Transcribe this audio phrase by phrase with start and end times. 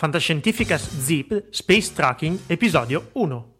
[0.00, 3.59] Fantascientificas Zip Space Tracking Episodio 1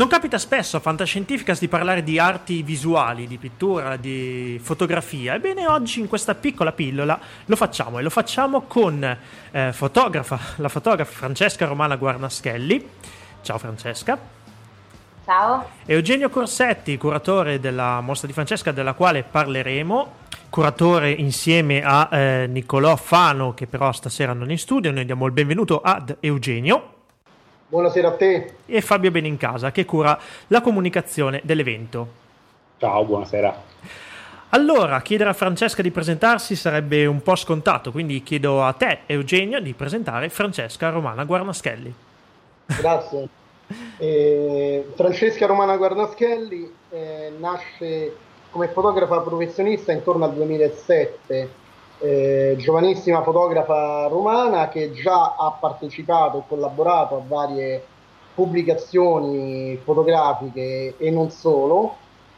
[0.00, 5.34] Non capita spesso a Fantascientificas di parlare di arti visuali, di pittura, di fotografia.
[5.34, 9.04] Ebbene, oggi in questa piccola pillola lo facciamo e lo facciamo con
[9.50, 12.88] eh, fotografa, la fotografa Francesca Romana Guarnaschelli.
[13.42, 14.18] Ciao Francesca.
[15.26, 15.68] Ciao.
[15.84, 20.12] Eugenio Corsetti, curatore della mostra di Francesca, della quale parleremo.
[20.48, 24.90] Curatore insieme a eh, Niccolò Fano, che però stasera non è in studio.
[24.92, 26.89] Noi diamo il benvenuto ad Eugenio.
[27.70, 28.54] Buonasera a te.
[28.66, 30.18] E Fabio Benincasa che cura
[30.48, 32.08] la comunicazione dell'evento.
[32.78, 33.62] Ciao, buonasera.
[34.48, 39.60] Allora, chiedere a Francesca di presentarsi sarebbe un po' scontato, quindi chiedo a te, Eugenio,
[39.60, 41.94] di presentare Francesca Romana Guarnaschelli.
[42.66, 43.28] Grazie.
[43.98, 48.16] Eh, Francesca Romana Guarnaschelli eh, nasce
[48.50, 51.48] come fotografa professionista intorno al 2007
[52.00, 57.84] eh, giovanissima fotografa romana che già ha partecipato e collaborato a varie
[58.34, 61.96] pubblicazioni fotografiche e non solo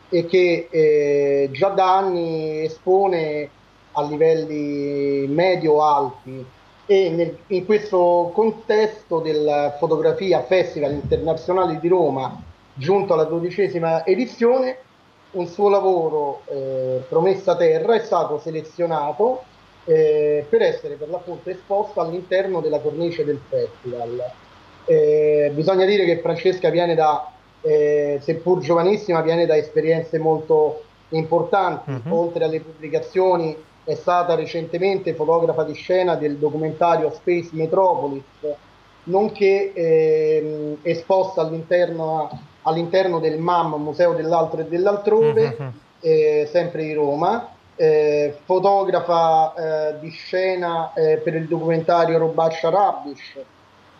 [0.08, 3.48] e che eh, già da anni espone
[3.92, 6.44] a livelli medio-alti
[6.84, 12.42] e nel, in questo contesto del Fotografia Festival Internazionale di Roma
[12.74, 14.78] giunto alla dodicesima edizione
[15.32, 19.44] un suo lavoro eh, Promessa Terra è stato selezionato
[19.84, 24.22] eh, per essere per l'appunto esposto all'interno della cornice del festival.
[24.84, 27.32] Eh, bisogna dire che Francesca viene da,
[27.62, 32.18] eh, seppur giovanissima, viene da esperienze molto importanti, uh-huh.
[32.18, 38.22] oltre alle pubblicazioni è stata recentemente fotografa di scena del documentario Space Metropolis,
[39.04, 42.30] nonché ehm, esposta all'interno,
[42.62, 45.72] all'interno, del MAM, Museo dell'Altro e dell'Altrove, uh-huh.
[46.00, 47.48] eh, sempre di Roma,
[47.82, 53.40] eh, fotografa eh, di scena eh, per il documentario Robascia Rabish,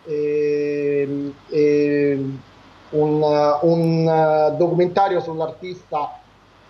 [0.05, 2.41] ehm, ehm,
[2.91, 6.17] un, un, documentario sull'artista,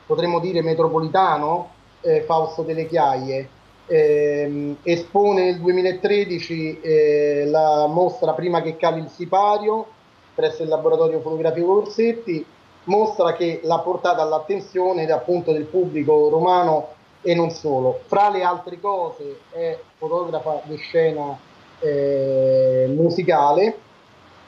[0.08, 1.70] potremmo dire metropolitano,
[2.02, 3.48] eh, Fausto delle Chiaie.
[3.86, 9.88] Eh, espone nel 2013 eh, la mostra Prima che cali il sipario
[10.34, 12.46] presso il laboratorio fotografico Corsetti
[12.86, 18.02] mostra che l'ha portata all'attenzione appunto del pubblico romano e non solo.
[18.06, 21.36] Fra le altre cose è fotografa di scena
[21.80, 23.78] eh, musicale,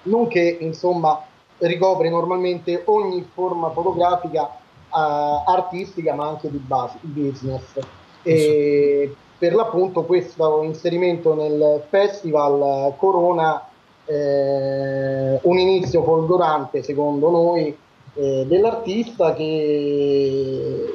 [0.03, 1.25] nonché insomma
[1.57, 7.79] ricopre normalmente ogni forma fotografica eh, artistica ma anche di base, business.
[8.21, 13.67] E per l'appunto questo inserimento nel festival corona
[14.05, 17.75] eh, un inizio folgorante secondo noi
[18.13, 20.85] eh, dell'artista che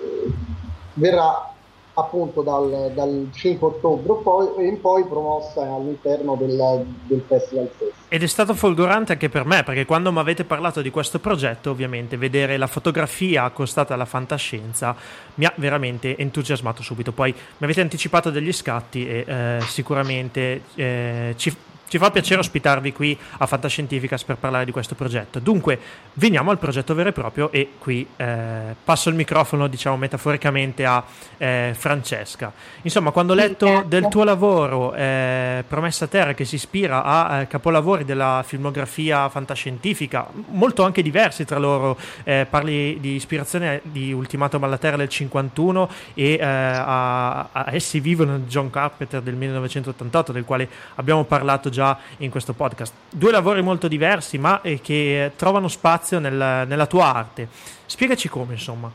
[0.95, 1.50] verrà
[1.95, 7.93] appunto dal, dal 5 ottobre poi, in poi promossa all'interno del, del festival stesso.
[8.09, 11.71] Ed è stato folgorante anche per me, perché quando mi avete parlato di questo progetto,
[11.71, 14.97] ovviamente, vedere la fotografia accostata alla fantascienza
[15.35, 17.13] mi ha veramente entusiasmato subito.
[17.13, 21.55] Poi mi avete anticipato degli scatti e eh, sicuramente eh, ci
[21.91, 25.41] ci fa piacere ospitarvi qui a Fantascientificas per parlare di questo progetto.
[25.41, 25.77] Dunque,
[26.13, 31.03] veniamo al progetto vero e proprio e qui eh, passo il microfono, diciamo metaforicamente, a
[31.37, 32.53] eh, Francesca.
[32.83, 37.49] Insomma, quando ho letto del tuo lavoro eh, Promessa Terra, che si ispira a eh,
[37.49, 44.63] capolavori della filmografia fantascientifica, molto anche diversi tra loro, eh, parli di ispirazione di Ultimatum
[44.63, 50.45] alla Terra del 51 e eh, a, a Essi vivono John Carpenter del 1988, del
[50.45, 52.93] quale abbiamo parlato già già in questo podcast.
[53.09, 57.49] Due lavori molto diversi, ma eh, che trovano spazio nel, nella tua arte.
[57.87, 58.91] Spiegaci come, insomma.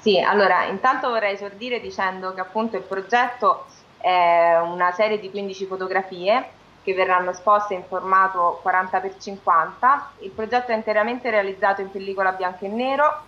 [0.00, 3.66] Sì, allora, intanto vorrei esordire dicendo che appunto il progetto
[3.98, 6.50] è una serie di 15 fotografie
[6.84, 10.00] che verranno esposte in formato 40x50.
[10.20, 13.22] Il progetto è interamente realizzato in pellicola bianco e nero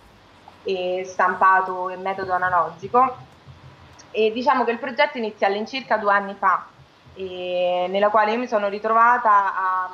[0.63, 3.17] e stampato in metodo analogico
[4.11, 6.65] e diciamo che il progetto inizia all'incirca due anni fa
[7.15, 9.89] nella quale io mi sono ritrovata a,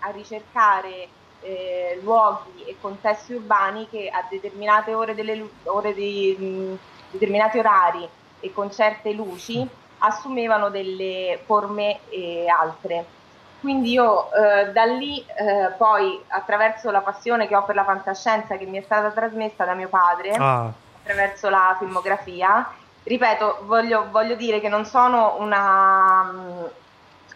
[0.00, 1.08] a ricercare
[1.40, 6.78] eh, luoghi e contesti urbani che a determinate ore, delle, ore di mh,
[7.12, 8.08] determinati orari
[8.40, 9.66] e con certe luci
[9.98, 13.16] assumevano delle forme eh, altre.
[13.60, 18.56] Quindi io eh, da lì eh, poi attraverso la passione che ho per la fantascienza
[18.56, 20.70] che mi è stata trasmessa da mio padre, ah.
[21.00, 22.70] attraverso la filmografia,
[23.02, 26.64] ripeto, voglio, voglio, dire che non sono una, mm,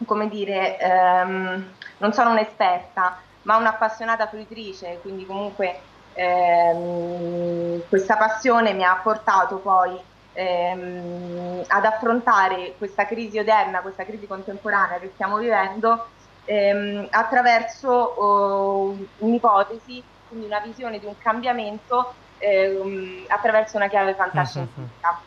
[0.07, 5.81] come dire, ehm, non sono un'esperta, ma un'appassionata fruitrice, quindi comunque
[6.15, 9.99] ehm, questa passione mi ha portato poi
[10.33, 16.09] ehm, ad affrontare questa crisi odierna, questa crisi contemporanea che stiamo vivendo
[16.45, 25.21] ehm, attraverso oh, un'ipotesi, quindi una visione di un cambiamento ehm, attraverso una chiave fantascientistica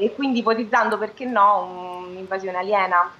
[0.00, 3.12] e quindi ipotizzando perché no un'invasione aliena.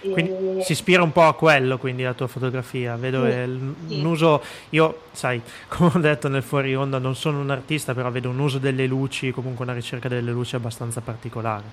[0.00, 2.96] Quindi si ispira un po' a quello, quindi la tua fotografia.
[2.96, 3.98] Vedo sì, il, sì.
[3.98, 4.42] un uso.
[4.70, 8.38] Io, sai, come ho detto nel fuori onda, non sono un artista, però vedo un
[8.38, 11.64] uso delle luci, comunque una ricerca delle luci abbastanza particolare.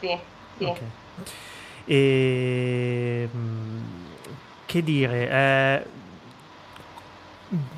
[0.00, 0.18] Sì,
[0.58, 0.64] sì.
[0.64, 0.90] Okay.
[1.86, 3.78] E, mm,
[4.66, 5.86] che dire, eh,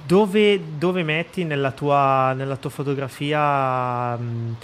[0.04, 4.56] dove, dove metti nella tua, nella tua fotografia mh,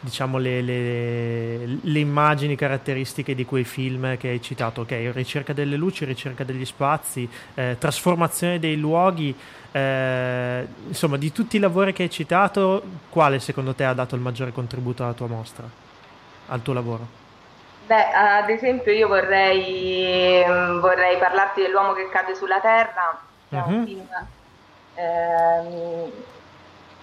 [0.00, 4.82] diciamo le, le, le, immagini caratteristiche di quei film che hai citato?
[4.82, 9.34] Ok, ricerca delle luci, ricerca degli spazi, eh, trasformazione dei luoghi.
[9.72, 14.20] Eh, insomma, di tutti i lavori che hai citato, quale secondo te ha dato il
[14.20, 15.68] maggiore contributo alla tua mostra,
[16.48, 17.24] al tuo lavoro?
[17.86, 20.44] Beh, ad esempio io vorrei,
[20.80, 23.62] vorrei parlarti dell'uomo che cade sulla terra, che uh-huh.
[23.62, 23.84] è un mhm.
[23.84, 24.08] film
[24.96, 26.10] ehm,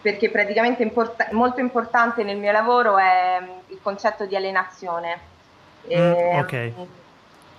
[0.02, 5.20] perché praticamente import- molto importante nel mio lavoro è mm, il concetto di alienazione.
[5.86, 6.72] Mm, eh, ok.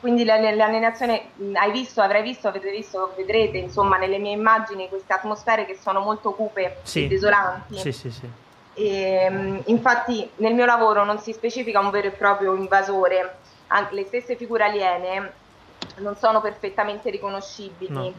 [0.01, 5.15] Quindi l'alienazione, mm, hai visto, avrai visto, avrete visto, vedrete insomma nelle mie immagini queste
[5.15, 7.05] atmosfere che sono molto cupe sì.
[7.05, 7.79] e desolanti.
[7.79, 8.29] Sì, sì, sì.
[8.75, 13.37] E, infatti nel mio lavoro non si specifica un vero e proprio invasore,
[13.69, 15.33] anche le stesse figure aliene
[15.99, 17.93] non sono perfettamente riconoscibili.
[17.93, 18.13] No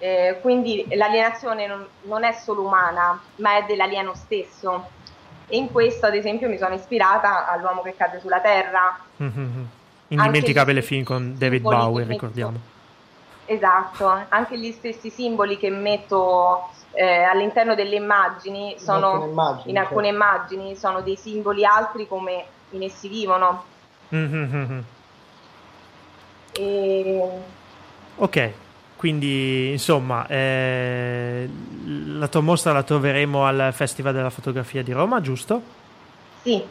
[0.00, 4.88] eh, quindi l'alienazione non, non, è solo umana, ma è dell'alieno stesso.
[5.46, 8.98] E in questo, ad esempio, mi sono ispirata all'uomo che cade sulla Terra.
[9.22, 9.64] Mm-hmm.
[10.08, 12.58] Indimenticabile film con David Bowie, ricordiamo.
[13.44, 19.70] Esatto, anche gli stessi simboli che metto eh, all'interno delle immagini sono, in alcune, immagini,
[19.70, 20.14] in alcune certo.
[20.16, 23.64] immagini, sono dei simboli altri come in essi vivono.
[24.14, 24.78] Mm-hmm.
[26.52, 27.30] E...
[28.16, 28.52] Ok,
[29.00, 31.48] quindi, insomma, eh,
[32.18, 35.62] la tua mostra la troveremo al Festival della Fotografia di Roma, giusto?
[36.42, 36.62] Sì.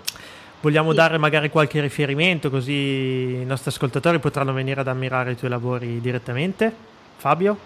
[0.61, 0.95] Vogliamo sì.
[0.95, 5.99] dare magari qualche riferimento così i nostri ascoltatori potranno venire ad ammirare i tuoi lavori
[6.01, 6.71] direttamente?
[7.15, 7.57] Fabio?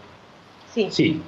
[0.70, 0.88] Sì.
[0.90, 1.22] Sì.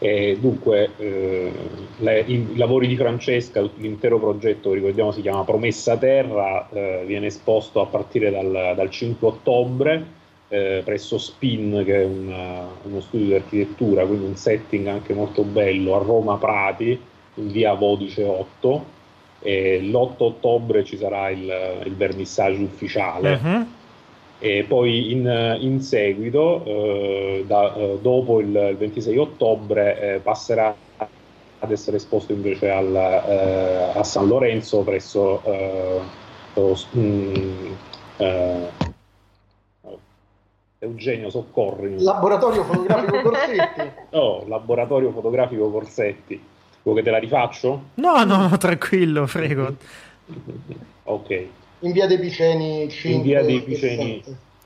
[0.00, 1.52] Eh, dunque, eh,
[1.98, 7.26] le, i, i, lavori di Francesca, l'intero progetto, ricordiamo, si chiama Promessa Terra, eh, viene
[7.26, 10.18] esposto a partire dal, dal 5 ottobre
[10.50, 15.44] eh, presso Spin, che è una, uno studio di architettura, quindi un setting anche molto
[15.44, 17.00] bello, a Roma Prati,
[17.34, 18.98] in via Vodice 8.
[19.42, 23.40] E l'8 ottobre ci sarà il, il vernissage ufficiale.
[23.42, 23.66] Uh-huh.
[24.38, 30.74] E poi in, in seguito, eh, da, eh, dopo il, il, 26 ottobre, eh, passerà
[31.62, 36.00] ad essere esposto invece al, eh, a San Lorenzo presso eh,
[36.54, 37.72] lo, mm,
[40.82, 42.00] Eugenio soccorri.
[42.02, 43.90] Laboratorio fotografico Corsetti.
[44.12, 46.42] no, laboratorio fotografico Corsetti.
[46.82, 47.82] Vuoi che te la rifaccio?
[47.94, 49.76] No, no, tranquillo, prego.
[51.04, 51.46] ok.
[51.80, 53.10] in via dei Piceni 5.
[53.10, 54.22] In via dei Piceni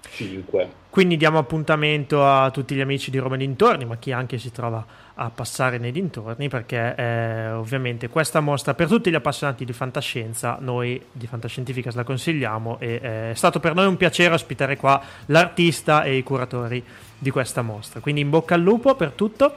[0.09, 0.83] 5.
[0.95, 4.53] Quindi diamo appuntamento a tutti gli amici di Roma e dintorni, ma chi anche si
[4.53, 4.85] trova
[5.17, 10.57] a passare nei dintorni, perché eh, ovviamente questa mostra per tutti gli appassionati di fantascienza,
[10.61, 15.03] noi di Fantascientifica la consigliamo e eh, è stato per noi un piacere ospitare qua
[15.27, 16.85] l'artista e i curatori
[17.19, 17.99] di questa mostra.
[17.99, 19.57] Quindi in bocca al lupo per tutto.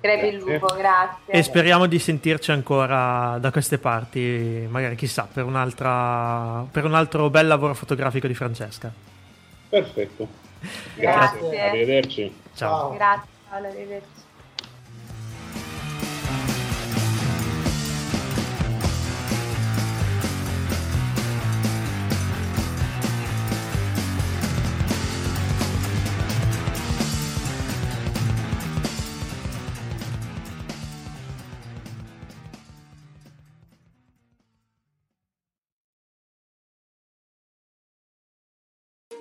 [0.00, 1.32] Crepi il lupo, grazie.
[1.32, 7.30] E speriamo di sentirci ancora da queste parti, magari chissà, per, un'altra, per un altro
[7.30, 9.14] bel lavoro fotografico di Francesca.
[9.68, 10.28] Perfetto.
[10.94, 11.38] Grazie.
[11.40, 11.60] Grazie.
[11.60, 12.40] Arrivederci.
[12.54, 12.92] Ciao.
[12.94, 14.24] Grazie, arrivederci.